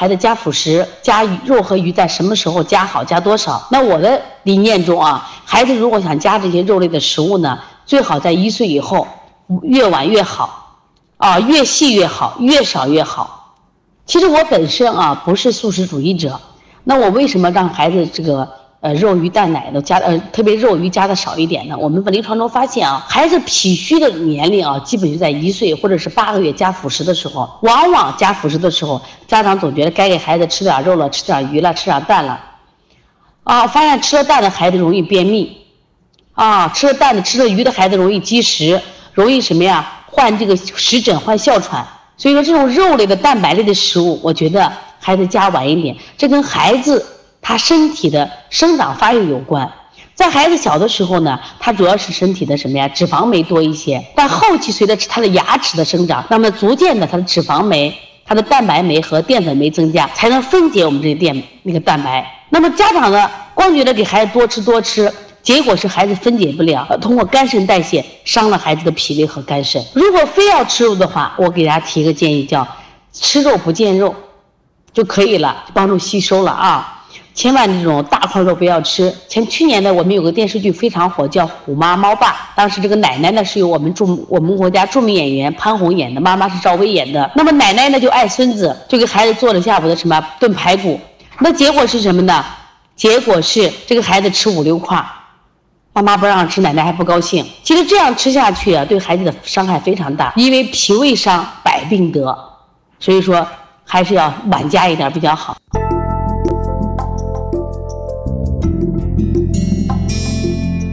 [0.00, 3.68] 孩子加辅食、加鱼肉和鱼在什么时候加好、加多少？
[3.70, 9.06] 那我的理念中啊，孩子如果想加这些肉类的食物呢，最好在一岁以后，
[9.60, 10.78] 越晚越好，
[11.18, 13.58] 啊，越细越好，越少越好。
[14.06, 16.40] 其实我本身啊不是素食主义者，
[16.84, 18.48] 那我为什么让孩子这个？
[18.82, 21.76] 呃，肉鱼蛋奶的加呃，特别肉鱼加的少一点的。
[21.76, 27.58] 我们在临床中发现啊，孩子脾虚的年龄啊，基本就在一岁或者是八个月加辅食的时候。
[27.60, 28.98] 往往加辅食的时候，
[29.28, 32.40] 家长总觉得该给孩子吃点肉了，吃点鱼了，吃点蛋了，
[33.44, 35.58] 啊，发现吃了蛋的孩子容易便秘，
[36.32, 38.80] 啊，吃了蛋的、吃了鱼的孩子容易积食，
[39.12, 40.04] 容易什么呀？
[40.06, 41.86] 患这个湿疹、患哮喘。
[42.16, 47.04] 所以说，这种肉类的、蛋白类的食物，我觉得孩子加晚一点，这跟孩子。
[47.50, 49.68] 他身体的生长发育有关，
[50.14, 52.86] 在孩子小的时候呢，他主要是身体的什么呀？
[52.86, 54.00] 脂肪酶多一些。
[54.14, 57.92] 但后期随着他的牙齿的生长，那么逐渐的，他的脂肪酶、
[58.24, 62.24] 他的蛋白酶和淀粉酶增加，才能分解我们这些淀那个蛋白。
[62.50, 69.84] 那么家长呢，光觉得给孩子多吃多吃，结果是孩子分解不了，通过肝肾代谢伤了孩子的脾胃和肝肾。
[69.92, 72.64] 如果非要吃肉的话，我给大家提个建议，叫
[73.12, 74.14] 吃肉不见肉
[74.92, 76.98] 就可以了，帮助吸收了啊。
[77.40, 79.10] 千万这种大块肉不要吃。
[79.26, 82.32] 前去年呢，我们有个电视剧非常火，叫《虎妈猫爸》。
[82.54, 87.30] 当时这个奶奶呢，是由我们著我们国家著名演员潘虹演的，妈妈是赵薇演的。
[87.34, 91.00] 那么奶奶呢，就爱孙子，就给孩子做了下午的什么炖排骨。
[91.38, 92.44] 那结果是什么呢？
[92.94, 95.02] 结果是这个孩子吃五六块，
[95.94, 97.42] 妈妈不让吃，奶奶还不高兴。
[97.62, 102.38] 其实这样吃下去啊，对孩子的伤害非常大，因为脾胃伤百病得，
[102.98, 103.46] 所以说
[103.86, 105.56] 还是要晚加一点比较好。
[109.00, 109.29] Thank you.